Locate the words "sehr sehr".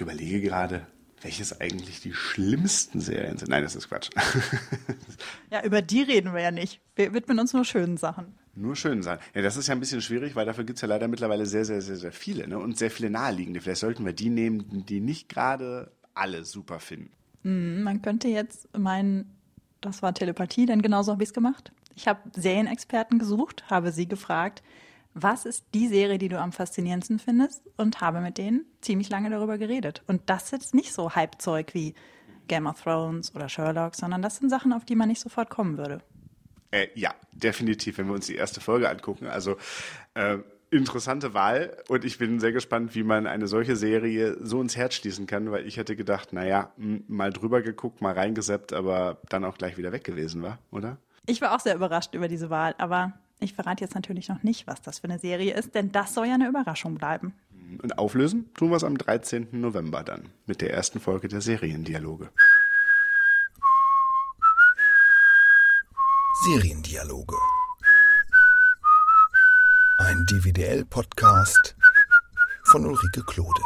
11.44-11.82, 11.66-11.98, 11.82-12.12